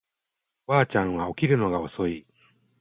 [0.65, 2.25] おばあちゃんは起きるのが遅い